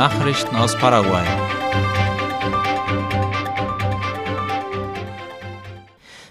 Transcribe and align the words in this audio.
Nachrichten 0.00 0.56
aus 0.56 0.74
Paraguay. 0.78 1.26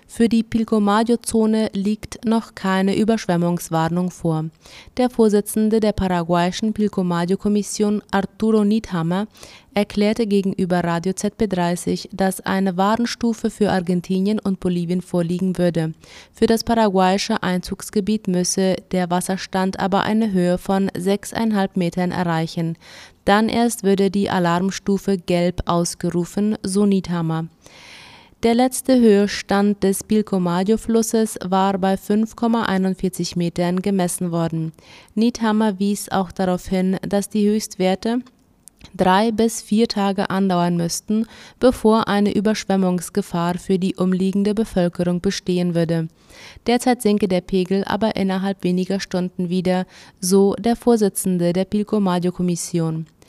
Für 0.07 0.27
die 0.27 0.41
Pilcomayo-Zone 0.41 1.69
liegt 1.73 2.25
noch 2.25 2.55
keine 2.55 2.97
Überschwemmungswarnung 2.97 4.09
vor. 4.09 4.45
Der 4.97 5.11
Vorsitzende 5.11 5.79
der 5.79 5.91
paraguayischen 5.91 6.73
Pilcomayo-Kommission, 6.73 8.01
Arturo 8.09 8.65
Niethammer, 8.65 9.27
erklärte 9.75 10.25
gegenüber 10.25 10.83
Radio 10.83 11.13
ZB30, 11.13 12.09
dass 12.11 12.41
eine 12.41 12.75
Warnstufe 12.75 13.49
für 13.49 13.71
Argentinien 13.71 14.39
und 14.39 14.59
Bolivien 14.59 15.01
vorliegen 15.01 15.57
würde. 15.59 15.93
Für 16.33 16.47
das 16.47 16.63
paraguayische 16.63 17.43
Einzugsgebiet 17.43 18.27
müsse 18.27 18.77
der 18.91 19.09
Wasserstand 19.11 19.79
aber 19.79 20.01
eine 20.01 20.31
Höhe 20.31 20.57
von 20.57 20.89
6,5 20.89 21.69
Metern 21.75 22.11
erreichen. 22.11 22.77
Dann 23.29 23.47
erst 23.47 23.83
würde 23.83 24.09
die 24.09 24.31
Alarmstufe 24.31 25.19
gelb 25.19 25.61
ausgerufen, 25.67 26.57
so 26.63 26.87
Niethammer. 26.87 27.45
Der 28.41 28.55
letzte 28.55 28.99
Höhestand 28.99 29.83
des 29.83 30.03
Pilcomayo-Flusses 30.03 31.37
war 31.45 31.77
bei 31.77 31.93
5,41 31.93 33.37
Metern 33.37 33.83
gemessen 33.83 34.31
worden. 34.31 34.71
Niethammer 35.13 35.77
wies 35.77 36.09
auch 36.09 36.31
darauf 36.31 36.65
hin, 36.65 36.97
dass 37.07 37.29
die 37.29 37.47
Höchstwerte 37.47 38.21
drei 38.97 39.31
bis 39.31 39.61
vier 39.61 39.87
Tage 39.87 40.31
andauern 40.31 40.75
müssten, 40.75 41.27
bevor 41.59 42.07
eine 42.07 42.33
Überschwemmungsgefahr 42.33 43.59
für 43.59 43.77
die 43.77 43.93
umliegende 43.93 44.55
Bevölkerung 44.55 45.21
bestehen 45.21 45.75
würde. 45.75 46.07
Derzeit 46.65 47.03
sinke 47.03 47.27
der 47.27 47.41
Pegel 47.41 47.83
aber 47.83 48.15
innerhalb 48.15 48.63
weniger 48.63 48.99
Stunden 48.99 49.49
wieder, 49.49 49.85
so 50.19 50.55
der 50.55 50.75
Vorsitzende 50.75 51.53
der 51.53 51.65
Pilcomayo-Kommission. 51.65 53.05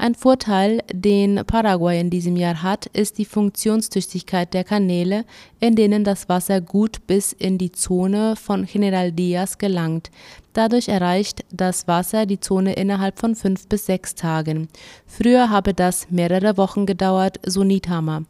Ein 0.00 0.14
Vorteil, 0.14 0.84
den 0.92 1.42
Paraguay 1.44 2.00
in 2.00 2.08
diesem 2.08 2.36
Jahr 2.36 2.62
hat, 2.62 2.86
ist 2.86 3.18
die 3.18 3.24
Funktionstüchtigkeit 3.24 4.54
der 4.54 4.62
Kanäle, 4.62 5.24
in 5.58 5.74
denen 5.74 6.04
das 6.04 6.28
Wasser 6.28 6.60
gut 6.60 7.04
bis 7.08 7.32
in 7.32 7.58
die 7.58 7.72
Zone 7.72 8.36
von 8.36 8.64
General 8.64 9.10
Diaz 9.10 9.58
gelangt. 9.58 10.12
Dadurch 10.52 10.88
erreicht 10.88 11.44
das 11.50 11.88
Wasser 11.88 12.26
die 12.26 12.38
Zone 12.38 12.74
innerhalb 12.74 13.18
von 13.18 13.34
fünf 13.34 13.66
bis 13.68 13.86
sechs 13.86 14.14
Tagen. 14.14 14.68
Früher 15.06 15.50
habe 15.50 15.74
das 15.74 16.10
mehrere 16.10 16.56
Wochen 16.56 16.86
gedauert, 16.86 17.40
so 17.44 17.64
Niethammer. 17.64 18.22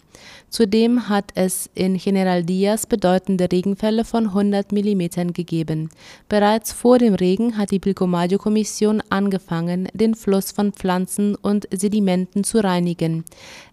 Zudem 0.51 1.09
hat 1.09 1.33
es 1.35 1.69
in 1.75 1.97
General 1.97 2.43
Diaz 2.43 2.87
bedeutende 2.87 3.49
Regenfälle 3.51 4.05
von 4.05 4.29
100 4.29 4.73
mm 4.73 5.33
gegeben. 5.33 5.91
Bereits 6.29 6.73
vor 6.73 6.99
dem 6.99 7.15
Regen 7.15 7.57
hat 7.57 7.71
die 7.71 7.79
Pilcomayo-Kommission 7.79 9.03
angefangen, 9.11 9.89
den 9.93 10.15
Fluss 10.15 10.53
von 10.53 10.73
Pflanzen 10.73 11.35
und 11.35 11.58
Sedimenten 11.71 12.45
zu 12.45 12.63
reinigen. 12.63 13.25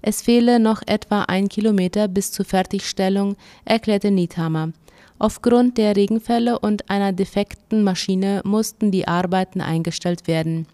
Es 0.01 0.21
fehle 0.21 0.59
noch 0.59 0.81
etwa 0.85 1.23
ein 1.23 1.49
Kilometer 1.49 2.07
bis 2.07 2.31
zur 2.31 2.45
Fertigstellung, 2.45 3.35
erklärte 3.65 4.11
Niethammer. 4.11 4.71
Aufgrund 5.19 5.77
der 5.77 5.95
Regenfälle 5.95 6.59
und 6.59 6.89
einer 6.89 7.13
defekten 7.13 7.83
Maschine 7.83 8.41
mussten 8.43 8.91
die 8.91 9.07
Arbeiten 9.07 9.61
eingestellt 9.61 10.27
werden. 10.27 10.67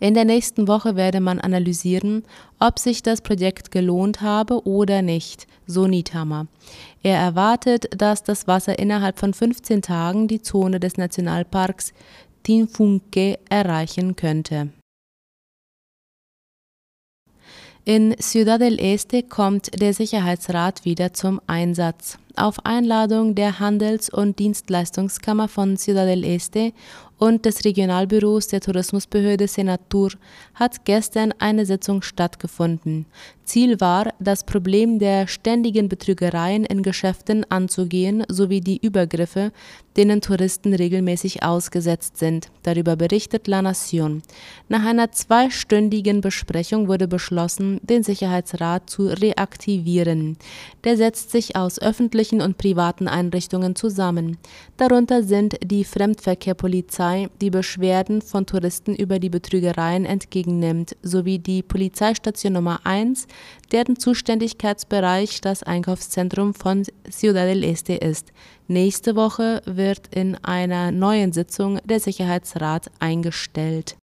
In 0.00 0.14
der 0.14 0.24
nächsten 0.24 0.68
Woche 0.68 0.94
werde 0.94 1.20
man 1.20 1.40
analysieren, 1.40 2.22
ob 2.60 2.78
sich 2.78 3.02
das 3.02 3.20
Projekt 3.20 3.72
gelohnt 3.72 4.20
habe 4.20 4.64
oder 4.64 5.02
nicht, 5.02 5.46
so 5.66 5.86
Niethammer. 5.86 6.46
Er 7.02 7.18
erwartet, 7.18 7.88
dass 7.96 8.22
das 8.22 8.46
Wasser 8.46 8.78
innerhalb 8.78 9.18
von 9.18 9.34
15 9.34 9.82
Tagen 9.82 10.28
die 10.28 10.40
Zone 10.40 10.78
des 10.78 10.98
Nationalparks 10.98 11.92
Tinfunque 12.44 13.38
erreichen 13.48 14.14
könnte. 14.14 14.70
In 17.88 18.14
Ciudad 18.20 18.60
del 18.60 18.78
Este 18.78 19.22
kommt 19.22 19.80
der 19.80 19.94
Sicherheitsrat 19.94 20.84
wieder 20.84 21.14
zum 21.14 21.40
Einsatz. 21.46 22.18
Auf 22.36 22.66
Einladung 22.66 23.34
der 23.34 23.60
Handels- 23.60 24.10
und 24.10 24.38
Dienstleistungskammer 24.38 25.48
von 25.48 25.78
Ciudad 25.78 26.06
del 26.06 26.22
Este 26.22 26.74
und 27.18 27.44
des 27.44 27.64
Regionalbüros 27.64 28.48
der 28.48 28.60
Tourismusbehörde 28.60 29.48
Senatur 29.48 30.12
hat 30.54 30.84
gestern 30.84 31.34
eine 31.38 31.66
Sitzung 31.66 32.02
stattgefunden. 32.02 33.06
Ziel 33.44 33.80
war, 33.80 34.12
das 34.20 34.44
Problem 34.44 34.98
der 34.98 35.26
ständigen 35.26 35.88
Betrügereien 35.88 36.64
in 36.64 36.82
Geschäften 36.82 37.50
anzugehen 37.50 38.24
sowie 38.28 38.60
die 38.60 38.76
Übergriffe, 38.76 39.52
denen 39.96 40.20
Touristen 40.20 40.74
regelmäßig 40.74 41.42
ausgesetzt 41.42 42.18
sind. 42.18 42.48
Darüber 42.62 42.94
berichtet 42.94 43.48
La 43.48 43.62
Nation. 43.62 44.22
Nach 44.68 44.84
einer 44.84 45.12
zweistündigen 45.12 46.20
Besprechung 46.20 46.88
wurde 46.88 47.08
beschlossen, 47.08 47.80
den 47.82 48.02
Sicherheitsrat 48.02 48.90
zu 48.90 49.06
reaktivieren. 49.06 50.36
Der 50.84 50.96
setzt 50.98 51.30
sich 51.30 51.56
aus 51.56 51.80
öffentlichen 51.80 52.42
und 52.42 52.58
privaten 52.58 53.08
Einrichtungen 53.08 53.74
zusammen. 53.74 54.36
Darunter 54.76 55.22
sind 55.22 55.56
die 55.64 55.84
Fremdverkehrpolizei, 55.84 57.07
die 57.40 57.50
Beschwerden 57.50 58.22
von 58.22 58.46
Touristen 58.46 58.94
über 58.94 59.18
die 59.18 59.28
Betrügereien 59.28 60.04
entgegennimmt, 60.04 60.96
sowie 61.02 61.38
die 61.38 61.62
Polizeistation 61.62 62.52
Nummer 62.52 62.80
1, 62.84 63.26
deren 63.72 63.96
Zuständigkeitsbereich 63.98 65.40
das 65.40 65.62
Einkaufszentrum 65.62 66.54
von 66.54 66.84
Ciudad 67.10 67.46
del 67.46 67.64
Este 67.64 67.94
ist. 67.94 68.32
Nächste 68.66 69.16
Woche 69.16 69.62
wird 69.64 70.14
in 70.14 70.36
einer 70.44 70.90
neuen 70.90 71.32
Sitzung 71.32 71.78
der 71.84 72.00
Sicherheitsrat 72.00 72.90
eingestellt. 72.98 73.96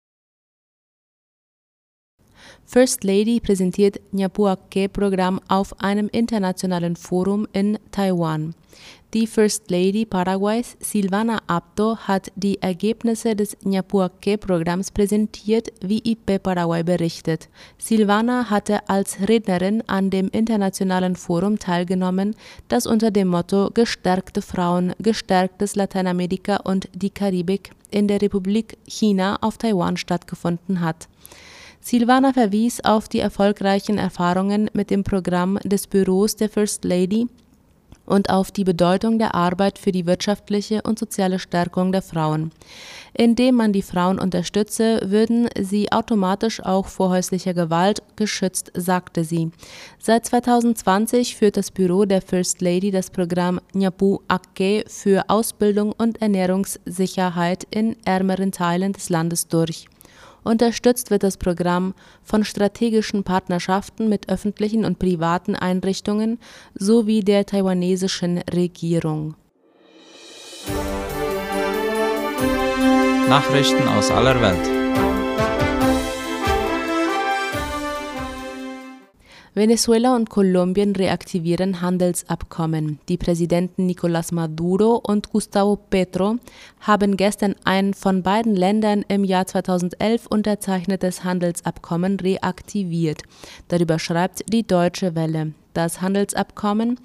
First 2.64 3.04
Lady 3.04 3.40
präsentiert 3.40 4.00
Nyapuake-Programm 4.12 5.40
auf 5.48 5.78
einem 5.80 6.08
internationalen 6.08 6.96
Forum 6.96 7.46
in 7.52 7.78
Taiwan. 7.90 8.54
Die 9.14 9.26
First 9.26 9.70
Lady 9.70 10.06
Paraguays, 10.06 10.76
Silvana 10.80 11.40
Apto, 11.46 11.98
hat 11.98 12.32
die 12.34 12.62
Ergebnisse 12.62 13.36
des 13.36 13.56
Nyapuake-Programms 13.62 14.90
präsentiert, 14.90 15.68
wie 15.82 15.98
IP 15.98 16.42
Paraguay 16.42 16.82
berichtet. 16.82 17.50
Silvana 17.76 18.48
hatte 18.48 18.88
als 18.88 19.18
Rednerin 19.28 19.82
an 19.86 20.08
dem 20.08 20.28
internationalen 20.28 21.16
Forum 21.16 21.58
teilgenommen, 21.58 22.34
das 22.68 22.86
unter 22.86 23.10
dem 23.10 23.28
Motto 23.28 23.70
Gestärkte 23.74 24.40
Frauen, 24.40 24.94
gestärktes 24.98 25.76
Lateinamerika 25.76 26.56
und 26.64 26.88
die 26.94 27.10
Karibik 27.10 27.72
in 27.90 28.08
der 28.08 28.22
Republik 28.22 28.78
China 28.86 29.36
auf 29.42 29.58
Taiwan 29.58 29.98
stattgefunden 29.98 30.80
hat. 30.80 31.06
Silvana 31.82 32.32
verwies 32.32 32.80
auf 32.82 33.08
die 33.08 33.18
erfolgreichen 33.18 33.98
Erfahrungen 33.98 34.70
mit 34.72 34.88
dem 34.90 35.04
Programm 35.04 35.58
des 35.64 35.86
Büros 35.86 36.36
der 36.36 36.48
First 36.48 36.84
Lady 36.84 37.26
und 38.06 38.30
auf 38.30 38.50
die 38.50 38.64
Bedeutung 38.64 39.18
der 39.18 39.34
Arbeit 39.34 39.78
für 39.78 39.92
die 39.92 40.06
wirtschaftliche 40.06 40.82
und 40.82 40.98
soziale 40.98 41.38
Stärkung 41.38 41.92
der 41.92 42.02
Frauen. 42.02 42.50
Indem 43.14 43.56
man 43.56 43.72
die 43.72 43.82
Frauen 43.82 44.18
unterstütze, 44.18 45.00
würden 45.04 45.48
sie 45.60 45.92
automatisch 45.92 46.62
auch 46.62 46.86
vor 46.86 47.10
häuslicher 47.10 47.54
Gewalt 47.54 48.02
geschützt, 48.16 48.72
sagte 48.74 49.24
sie. 49.24 49.50
Seit 49.98 50.26
2020 50.26 51.36
führt 51.36 51.56
das 51.56 51.70
Büro 51.70 52.04
der 52.04 52.22
First 52.22 52.60
Lady 52.62 52.90
das 52.90 53.10
Programm 53.10 53.60
Nyapu 53.74 54.20
Ake 54.28 54.84
für 54.88 55.24
Ausbildung 55.28 55.92
und 55.92 56.22
Ernährungssicherheit 56.22 57.66
in 57.70 57.96
ärmeren 58.04 58.52
Teilen 58.52 58.92
des 58.92 59.10
Landes 59.10 59.48
durch. 59.48 59.88
Unterstützt 60.44 61.10
wird 61.10 61.22
das 61.22 61.36
Programm 61.36 61.94
von 62.22 62.44
strategischen 62.44 63.22
Partnerschaften 63.22 64.08
mit 64.08 64.28
öffentlichen 64.28 64.84
und 64.84 64.98
privaten 64.98 65.54
Einrichtungen 65.54 66.38
sowie 66.74 67.20
der 67.20 67.46
taiwanesischen 67.46 68.38
Regierung. 68.52 69.34
Nachrichten 73.28 73.88
aus 73.88 74.10
aller 74.10 74.40
Welt. 74.42 74.81
Venezuela 79.62 80.16
und 80.16 80.28
Kolumbien 80.28 80.96
reaktivieren 80.96 81.80
Handelsabkommen. 81.80 82.98
Die 83.08 83.16
Präsidenten 83.16 83.86
Nicolás 83.88 84.34
Maduro 84.34 84.96
und 84.96 85.30
Gustavo 85.30 85.76
Petro 85.76 86.38
haben 86.80 87.16
gestern 87.16 87.54
ein 87.62 87.94
von 87.94 88.24
beiden 88.24 88.56
Ländern 88.56 89.04
im 89.06 89.22
Jahr 89.22 89.46
2011 89.46 90.26
unterzeichnetes 90.26 91.22
Handelsabkommen 91.22 92.18
reaktiviert. 92.18 93.22
Darüber 93.68 94.00
schreibt 94.00 94.52
die 94.52 94.66
Deutsche 94.66 95.14
Welle. 95.14 95.52
Das 95.74 96.00
Handelsabkommen 96.02 96.98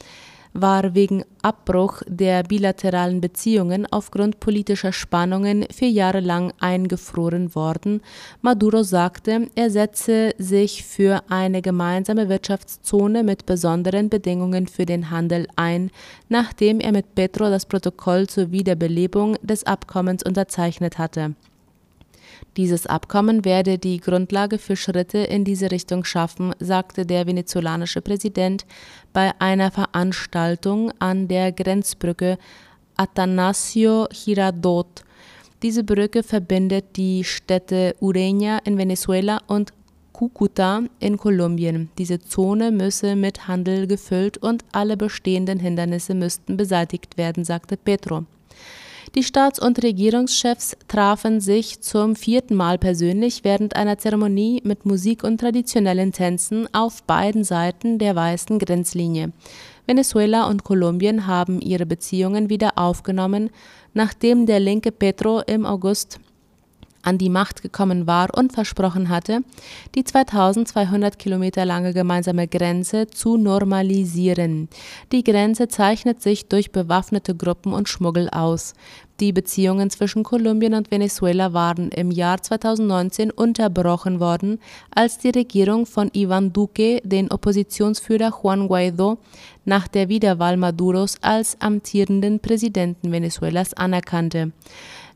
war 0.61 0.95
wegen 0.95 1.23
Abbruch 1.41 2.01
der 2.07 2.43
bilateralen 2.43 3.21
Beziehungen 3.21 3.85
aufgrund 3.91 4.39
politischer 4.39 4.91
Spannungen 4.91 5.65
vier 5.71 5.89
Jahre 5.89 6.19
lang 6.19 6.51
eingefroren 6.59 7.53
worden. 7.55 8.01
Maduro 8.41 8.83
sagte, 8.83 9.47
er 9.55 9.69
setze 9.69 10.31
sich 10.37 10.83
für 10.83 11.21
eine 11.29 11.61
gemeinsame 11.61 12.27
Wirtschaftszone 12.27 13.23
mit 13.23 13.45
besonderen 13.45 14.09
Bedingungen 14.09 14.67
für 14.67 14.85
den 14.85 15.11
Handel 15.11 15.47
ein, 15.55 15.91
nachdem 16.27 16.79
er 16.79 16.91
mit 16.91 17.13
Petro 17.13 17.49
das 17.49 17.65
Protokoll 17.65 18.27
zur 18.27 18.51
Wiederbelebung 18.51 19.35
des 19.41 19.63
Abkommens 19.65 20.23
unterzeichnet 20.23 20.97
hatte. 20.97 21.35
Dieses 22.55 22.87
Abkommen 22.87 23.45
werde 23.45 23.77
die 23.77 23.99
Grundlage 23.99 24.57
für 24.57 24.75
Schritte 24.75 25.19
in 25.19 25.43
diese 25.43 25.71
Richtung 25.71 26.03
schaffen, 26.03 26.53
sagte 26.59 27.05
der 27.05 27.27
venezolanische 27.27 28.01
Präsident 28.01 28.65
bei 29.13 29.31
einer 29.39 29.71
Veranstaltung 29.71 30.91
an 30.99 31.27
der 31.27 31.51
Grenzbrücke 31.51 32.37
Atanasio 32.95 34.07
Girardot. 34.11 35.03
Diese 35.63 35.83
Brücke 35.83 36.23
verbindet 36.23 36.97
die 36.97 37.23
Städte 37.23 37.95
Ureña 37.99 38.59
in 38.65 38.77
Venezuela 38.77 39.39
und 39.47 39.73
Cúcuta 40.13 40.83
in 40.99 41.17
Kolumbien. 41.17 41.89
Diese 41.97 42.19
Zone 42.19 42.71
müsse 42.71 43.15
mit 43.15 43.47
Handel 43.47 43.85
gefüllt 43.87 44.37
und 44.37 44.65
alle 44.71 44.97
bestehenden 44.97 45.59
Hindernisse 45.59 46.15
müssten 46.15 46.57
beseitigt 46.57 47.17
werden, 47.17 47.43
sagte 47.43 47.77
Petro. 47.77 48.25
Die 49.15 49.23
Staats- 49.23 49.59
und 49.59 49.81
Regierungschefs 49.83 50.75
trafen 50.87 51.39
sich 51.39 51.81
zum 51.81 52.15
vierten 52.15 52.55
Mal 52.55 52.77
persönlich 52.77 53.43
während 53.43 53.75
einer 53.75 53.97
Zeremonie 53.97 54.61
mit 54.63 54.85
Musik 54.85 55.23
und 55.23 55.39
traditionellen 55.39 56.11
Tänzen 56.11 56.67
auf 56.73 57.03
beiden 57.03 57.43
Seiten 57.43 57.99
der 57.99 58.15
weißen 58.15 58.59
Grenzlinie. 58.59 59.31
Venezuela 59.85 60.49
und 60.49 60.65
Kolumbien 60.65 61.25
haben 61.25 61.61
ihre 61.61 61.85
Beziehungen 61.85 62.49
wieder 62.49 62.71
aufgenommen, 62.75 63.49
nachdem 63.93 64.45
der 64.45 64.59
linke 64.59 64.91
Petro 64.91 65.39
im 65.39 65.65
August 65.65 66.19
an 67.03 67.17
die 67.17 67.29
Macht 67.29 67.61
gekommen 67.61 68.07
war 68.07 68.37
und 68.37 68.53
versprochen 68.53 69.09
hatte, 69.09 69.41
die 69.95 70.03
2200 70.03 71.17
Kilometer 71.17 71.65
lange 71.65 71.93
gemeinsame 71.93 72.47
Grenze 72.47 73.07
zu 73.07 73.37
normalisieren. 73.37 74.69
Die 75.11 75.23
Grenze 75.23 75.67
zeichnet 75.67 76.21
sich 76.21 76.47
durch 76.47 76.71
bewaffnete 76.71 77.35
Gruppen 77.35 77.73
und 77.73 77.89
Schmuggel 77.89 78.29
aus. 78.29 78.73
Die 79.19 79.33
Beziehungen 79.33 79.89
zwischen 79.89 80.21
Kolumbien 80.21 80.75
und 80.75 80.91
Venezuela 80.91 81.51
waren 81.51 81.89
im 81.89 82.11
Jahr 82.11 82.39
2019 82.39 83.31
unterbrochen 83.31 84.19
worden, 84.19 84.59
als 84.93 85.17
die 85.17 85.31
Regierung 85.31 85.87
von 85.87 86.11
Ivan 86.13 86.53
Duque 86.53 87.01
den 87.03 87.31
Oppositionsführer 87.31 88.31
Juan 88.43 88.67
Guaido 88.67 89.17
nach 89.65 89.87
der 89.87 90.07
Wiederwahl 90.09 90.55
Maduros 90.55 91.15
als 91.21 91.59
amtierenden 91.59 92.39
Präsidenten 92.39 93.11
Venezuelas 93.11 93.73
anerkannte. 93.73 94.51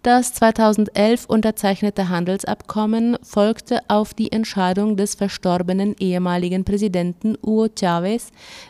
Das 0.04 0.34
2011 0.34 1.26
unterzeichnete 1.28 2.10
Handelsabkommen 2.10 3.20
folgte 3.22 3.82
auf 3.88 4.16
die 4.16 4.32
Entscheidung 4.32 4.98
des 4.98 5.14
verstorbenen 5.14 5.96
ehemaligen 6.00 6.66
Präsidenten 6.66 7.38
Hugo 7.46 7.66
Chávez, 7.66 8.30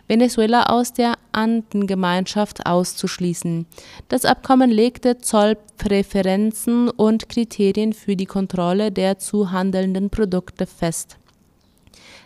Venezuela 0.10 0.64
aus 0.64 0.92
der 0.92 1.14
Andengemeinschaft 1.32 2.66
auszuschließen. 2.66 3.66
Das 4.10 4.26
Abkommen 4.26 4.72
legte 4.72 5.20
Zollpräferenzen 5.20 6.90
und 6.90 7.30
Kriterien 7.30 7.94
für 7.94 8.18
die 8.18 8.26
Kontrolle 8.26 8.92
der 8.92 9.18
zu 9.18 9.52
handelnden 9.52 10.10
Produkte 10.10 10.66
fest 10.66 11.21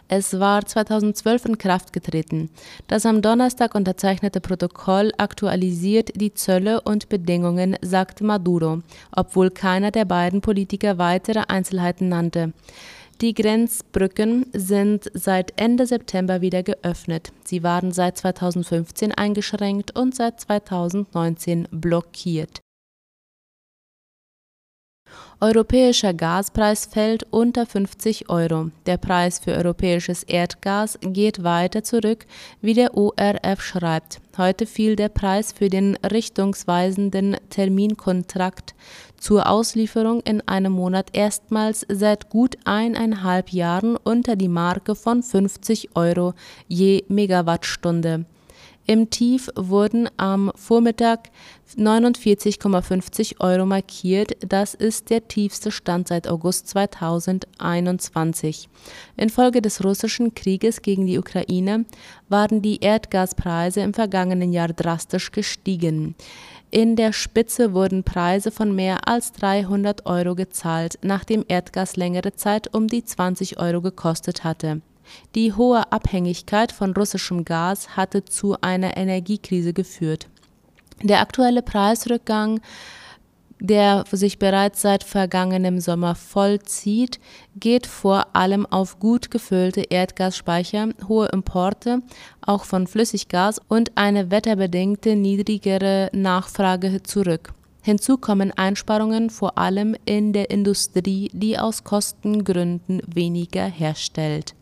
es 0.08 0.40
war 0.40 0.66
2012 0.66 1.46
in 1.46 1.58
Kraft 1.58 1.94
getreten. 1.94 2.50
Das 2.88 3.06
am 3.06 3.22
Donnerstag 3.22 3.76
unterzeichnete 3.76 4.42
Protokoll 4.42 5.12
aktualisiert 5.18 6.12
die 6.16 6.34
Zölle 6.34 6.82
und 6.82 7.10
Bedingungen, 7.10 7.76
sagte 7.82 8.24
Maduro, 8.24 8.82
obwohl 9.16 9.50
keiner 9.50 9.92
der 9.92 10.06
beiden 10.06 10.42
Politiker 10.42 10.98
weitere 10.98 11.44
Einzelheiten 11.48 12.10
nannte. 12.10 12.54
Die 13.22 13.34
Grenzbrücken 13.34 14.46
sind 14.52 15.10
seit 15.14 15.54
Ende 15.60 15.88
September 15.88 16.42
wieder 16.42 16.64
geöffnet. 16.64 17.32
Sie 17.46 17.64
waren 17.64 17.94
seit 17.94 18.18
2015 18.18 19.14
eingeschränkt 19.14 19.98
und 19.98 20.14
seit 20.14 20.42
2019 20.42 21.70
blockiert. 21.72 22.65
Europäischer 25.42 26.14
Gaspreis 26.14 26.86
fällt 26.86 27.28
unter 27.30 27.66
50 27.66 28.30
Euro. 28.30 28.72
Der 28.86 28.98
Preis 28.98 29.40
für 29.40 29.52
europäisches 29.52 30.24
Erdgas 30.24 30.98
geht 31.02 31.44
weiter 31.44 31.84
zurück, 31.84 32.26
wie 32.62 32.74
der 32.74 32.96
ORF 32.96 33.62
schreibt. 33.62 34.22
Heute 34.38 34.66
fiel 34.66 34.96
der 34.96 35.10
Preis 35.10 35.52
für 35.52 35.70
den 35.70 35.98
richtungsweisenden 35.98 37.38
Terminkontrakt 37.50 38.76
zur 39.18 39.50
Auslieferung 39.50 40.22
in 40.22 40.42
einem 40.48 40.74
Monat 40.74 41.10
erstmals 41.14 41.86
seit 41.90 42.30
gut 42.30 42.58
eineinhalb 42.64 43.50
Jahren 43.50 43.98
unter 43.98 44.36
die 44.36 44.48
Marke 44.50 44.96
von 44.96 45.22
50 45.22 45.96
Euro 45.96 46.34
je 46.68 47.04
Megawattstunde. 47.08 48.26
Im 48.88 49.10
Tief 49.10 49.50
wurden 49.56 50.08
am 50.18 50.52
Vormittag 50.54 51.32
49,50 51.76 53.40
Euro 53.40 53.66
markiert. 53.66 54.38
Das 54.48 54.76
ist 54.76 55.10
der 55.10 55.28
tiefste 55.28 55.72
Stand 55.72 56.08
seit 56.08 56.28
August 56.28 56.68
2021. 56.68 58.70
Infolge 59.18 59.64
des 59.64 59.84
russischen 59.84 60.36
Krieges 60.36 60.84
gegen 60.84 61.08
die 61.08 61.18
Ukraine 61.18 61.86
waren 62.30 62.62
die 62.62 62.80
Erdgaspreise 62.80 63.82
im 63.82 63.96
vergangenen 63.96 64.54
Jahr 64.54 64.68
drastisch 64.68 65.32
gestiegen. 65.32 66.14
In 66.70 66.96
der 66.96 67.12
Spitze 67.12 67.74
wurden 67.74 68.04
Preise 68.04 68.52
von 68.52 68.76
mehr 68.76 69.08
als 69.08 69.32
300 69.32 70.06
Euro 70.06 70.36
gezahlt, 70.36 71.00
nachdem 71.02 71.44
Erdgas 71.48 71.96
längere 71.96 72.36
Zeit 72.36 72.72
um 72.72 72.88
die 72.88 73.04
20 73.04 73.60
Euro 73.60 73.82
gekostet 73.82 74.44
hatte. 74.44 74.82
Die 75.36 75.54
hohe 75.54 75.92
Abhängigkeit 75.92 76.72
von 76.72 76.94
russischem 76.94 77.46
Gas 77.46 77.98
hatte 77.98 78.26
zu 78.26 78.56
einer 78.62 78.98
Energiekrise 78.98 79.74
geführt. 79.74 80.28
Der 81.04 81.20
aktuelle 81.20 81.62
Preisrückgang, 81.62 82.62
der 83.60 84.04
sich 84.12 84.40
bereits 84.40 84.82
seit 84.82 85.04
vergangenem 85.04 85.80
Sommer 85.80 86.16
vollzieht, 86.16 87.20
geht 87.56 87.88
vor 87.88 88.36
allem 88.36 88.66
auf 88.66 89.00
gut 89.00 89.32
gefüllte 89.32 89.82
Erdgasspeicher, 89.82 90.90
hohe 91.08 91.28
Importe, 91.28 92.02
auch 92.42 92.66
von 92.66 92.88
Flüssiggas 92.88 93.60
und 93.68 93.92
eine 93.96 94.32
wetterbedingte 94.32 95.16
niedrigere 95.16 96.10
Nachfrage 96.14 97.04
zurück. 97.04 97.54
Hinzu 97.82 98.18
kommen 98.18 98.52
Einsparungen 98.52 99.30
vor 99.30 99.58
allem 99.58 99.96
in 100.06 100.34
der 100.34 100.50
Industrie, 100.50 101.30
die 101.34 101.60
aus 101.60 101.84
Kostengründen 101.84 103.02
weniger 103.06 103.66
herstellt 103.66 104.56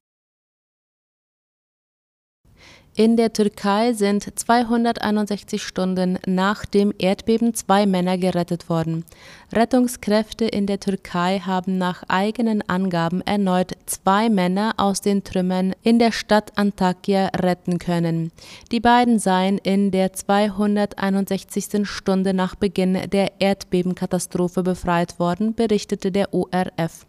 in 2.95 3.17
der 3.17 3.33
Türkei 3.33 3.93
sind 3.93 4.37
261 4.37 5.63
Stunden 5.63 6.19
nach 6.27 6.63
dem 6.63 6.93
Erdbeben 6.99 7.55
zwei 7.55 7.87
Männer 7.87 8.19
gerettet 8.19 8.69
worden. 8.69 9.03
Rettungskräfte 9.51 10.45
in 10.45 10.67
der 10.67 10.79
Türkei 10.79 11.39
haben 11.39 11.79
nach 11.79 12.03
eigenen 12.07 12.61
Angaben 12.69 13.21
erneut 13.21 13.71
zwei 13.87 14.29
Männer 14.29 14.75
aus 14.77 15.01
den 15.01 15.23
Trümmern 15.23 15.73
in 15.81 15.97
der 15.97 16.11
Stadt 16.11 16.55
Antakya 16.55 17.31
retten 17.35 17.79
können. 17.79 18.31
Die 18.71 18.79
beiden 18.79 19.17
seien 19.17 19.57
in 19.57 19.89
der 19.89 20.13
261. 20.13 21.89
Stunde 21.89 22.35
nach 22.35 22.53
Beginn 22.53 23.09
der 23.09 23.31
Erdbebenkatastrophe 23.39 24.61
befreit 24.61 25.17
worden, 25.17 25.55
berichtete 25.55 26.11
der 26.11 26.31
ORF. 26.31 27.07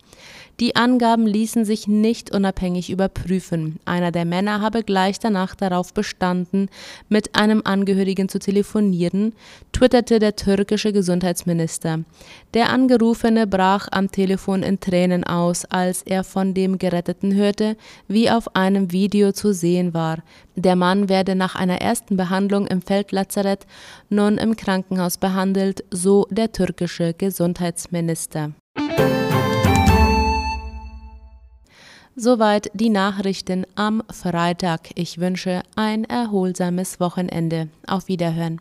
Die 0.61 0.77
Angaben 0.77 1.27
ließen 1.27 1.65
sich 1.65 1.89
nicht 1.89 2.31
unabhängig 2.33 2.89
überprüfen. 2.89 3.81
Einer 3.85 4.13
der 4.13 4.25
Männer 4.25 4.61
habe 4.61 4.85
gleich 4.85 5.19
danach 5.19 5.57
darauf 5.75 5.93
bestanden, 5.93 6.69
mit 7.09 7.35
einem 7.35 7.63
Angehörigen 7.65 8.29
zu 8.29 8.39
telefonieren, 8.39 9.35
twitterte 9.73 10.21
der 10.21 10.37
türkische 10.37 10.93
Gesundheitsminister. 10.93 12.05
Der 12.55 12.71
Angerufene 12.71 13.47
brach 13.47 13.89
am 13.91 14.11
Telefon 14.11 14.63
in 14.63 14.79
Tränen 14.79 15.25
aus, 15.25 15.65
als 15.65 16.03
er 16.03 16.23
von 16.23 16.55
dem 16.55 16.79
Geretteten 16.79 17.35
hörte, 17.35 17.77
wie 18.07 18.31
auf 18.31 18.55
einem 18.55 18.93
Video 18.93 19.33
zu 19.33 19.53
sehen 19.53 19.95
war. 19.95 20.19
Der 20.55 20.77
Mann 20.77 21.09
werde 21.09 21.35
nach 21.35 21.57
einer 21.57 21.81
ersten 21.81 22.17
Behandlung 22.17 22.69
im 22.69 22.81
Feldlazarett 22.81 23.67
nun 24.09 24.39
im 24.39 24.55
Krankenhaus 24.55 25.19
behandelt, 25.19 25.85
so 25.91 26.27
der 26.31 26.53
türkische 26.53 27.15
Gesundheitsminister. 27.15 28.53
Soweit 32.17 32.71
die 32.75 32.91
Nachrichten 32.91 33.67
am 33.75 34.03
Freitag. 34.09 34.91
Ich 34.95 35.19
wünsche 35.19 35.63
ein 35.75 36.05
erholsames 36.05 37.01
Wochenende. 37.01 37.69
Auf 37.89 38.07
Wiederhören. 38.07 38.61